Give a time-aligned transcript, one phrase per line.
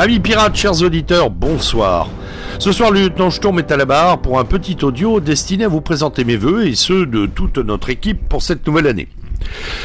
[0.00, 2.08] Amis pirates, chers auditeurs, bonsoir.
[2.58, 5.68] Ce soir, le lieutenant Sturm est à la barre pour un petit audio destiné à
[5.68, 9.08] vous présenter mes voeux et ceux de toute notre équipe pour cette nouvelle année.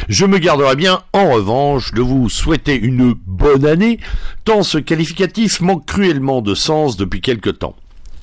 [0.08, 4.00] Je me garderai bien, en revanche, de vous souhaiter une bonne année,
[4.46, 7.76] tant ce qualificatif manque cruellement de sens depuis quelque temps.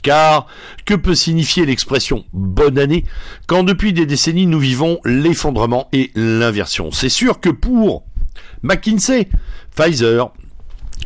[0.03, 0.47] Car
[0.87, 3.05] que peut signifier l'expression bonne année
[3.47, 6.91] quand depuis des décennies nous vivons l'effondrement et l'inversion?
[6.91, 8.05] C'est sûr que pour
[8.63, 9.29] McKinsey,
[9.77, 10.33] Pfizer,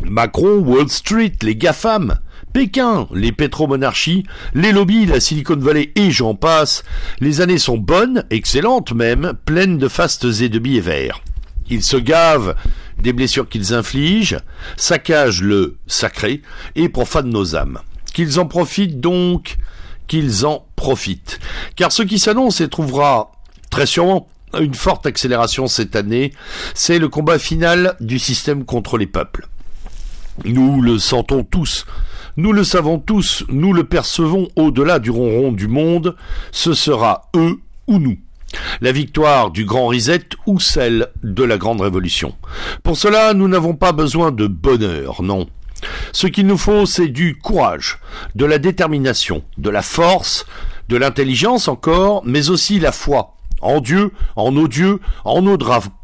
[0.08, 2.18] Macron, Wall Street, les GAFAM,
[2.52, 4.24] Pékin, les pétromonarchies,
[4.54, 6.84] les lobbies, la Silicon Valley et j'en passe,
[7.20, 11.20] les années sont bonnes, excellentes même, pleines de fastes et de billets verts.
[11.68, 12.54] Ils se gavent
[12.98, 14.38] des blessures qu'ils infligent,
[14.76, 16.42] saccagent le sacré
[16.76, 17.80] et profanent nos âmes.
[18.14, 19.56] Qu'ils en profitent donc,
[20.06, 21.40] qu'ils en profitent.
[21.74, 23.32] Car ce qui s'annonce et trouvera
[23.70, 26.32] très sûrement une forte accélération cette année,
[26.74, 29.46] c'est le combat final du système contre les peuples.
[30.44, 31.86] Nous le sentons tous,
[32.36, 36.14] nous le savons tous, nous le percevons au-delà du ronron du monde,
[36.52, 38.18] ce sera eux ou nous.
[38.80, 42.34] La victoire du grand reset ou celle de la grande révolution.
[42.82, 45.46] Pour cela, nous n'avons pas besoin de bonheur, non.
[46.12, 47.98] Ce qu'il nous faut, c'est du courage,
[48.34, 50.46] de la détermination, de la force,
[50.88, 55.58] de l'intelligence encore, mais aussi la foi en Dieu, en nos dieux, en nos,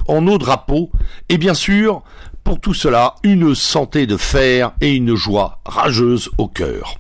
[0.09, 0.91] en nos drapeaux,
[1.29, 2.03] et bien sûr,
[2.45, 6.99] pour tout cela, une santé de fer et une joie rageuse au cœur.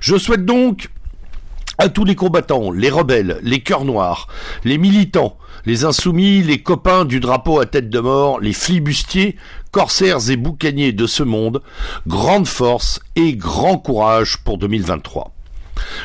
[0.00, 0.88] Je souhaite donc
[1.78, 4.28] à tous les combattants, les rebelles, les cœurs noirs,
[4.64, 9.36] les militants, les insoumis, les copains du drapeau à tête de mort, les flibustiers,
[9.70, 11.62] corsaires et boucaniers de ce monde,
[12.06, 15.32] grande force et grand courage pour 2023.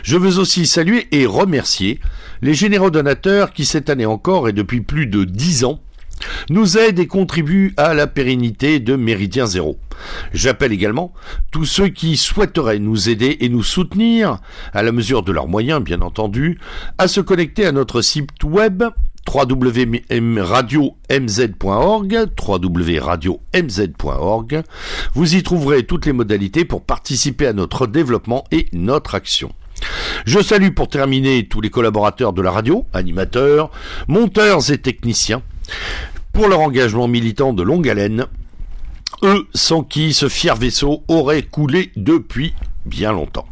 [0.04, 2.00] Je veux aussi saluer et remercier
[2.42, 5.80] les généraux donateurs qui cette année encore et depuis plus de dix ans
[6.50, 9.78] nous aident et contribuent à la pérennité de Méridien Zéro.
[10.34, 11.14] J'appelle également
[11.52, 14.40] tous ceux qui souhaiteraient nous aider et nous soutenir,
[14.74, 16.60] à la mesure de leurs moyens bien entendu,
[16.98, 18.84] à se connecter à notre site web
[19.34, 24.64] www.radio-mz.org, www.radio-mz.org.
[25.14, 29.52] Vous y trouverez toutes les modalités pour participer à notre développement et notre action.
[30.26, 33.70] Je salue pour terminer tous les collaborateurs de la radio, animateurs,
[34.08, 35.44] monteurs et techniciens,
[36.34, 38.26] pour leur engagement militant de longue haleine,
[39.24, 42.54] eux sans qui ce fier vaisseau aurait coulé depuis
[42.86, 43.48] bien longtemps.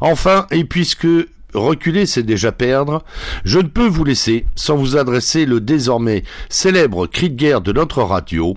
[0.00, 1.06] Enfin, et puisque
[1.54, 3.04] reculer c'est déjà perdre,
[3.44, 7.72] je ne peux vous laisser sans vous adresser le désormais célèbre cri de guerre de
[7.72, 8.56] notre radio,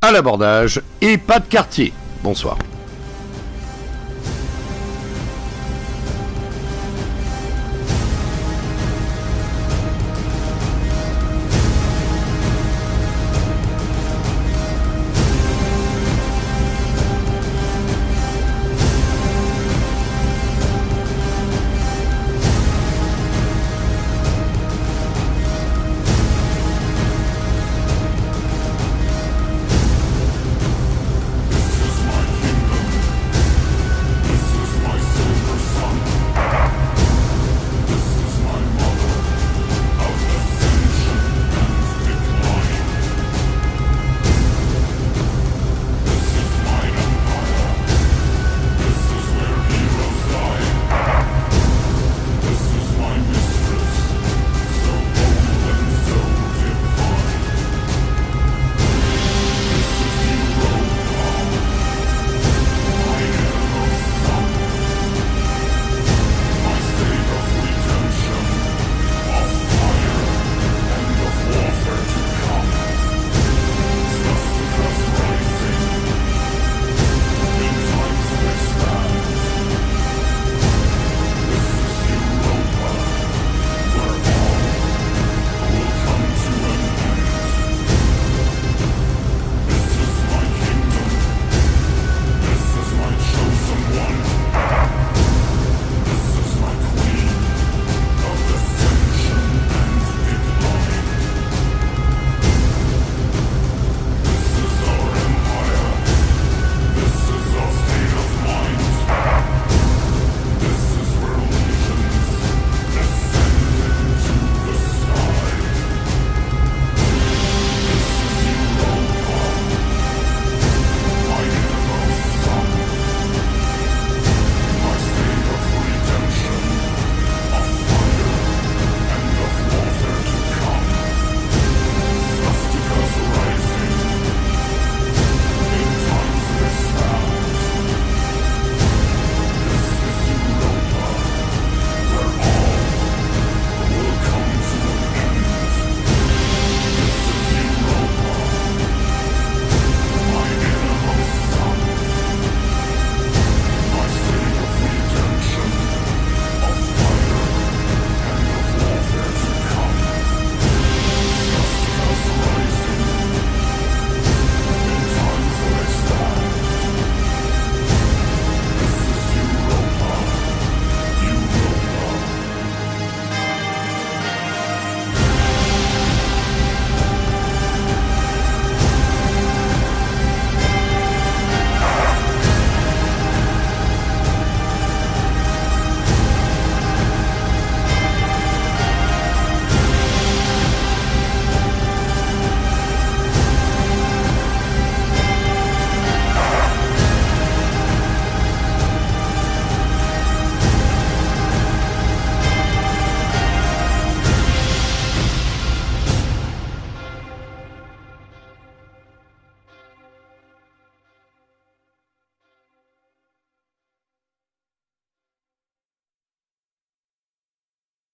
[0.00, 1.92] à l'abordage et pas de quartier.
[2.22, 2.56] Bonsoir.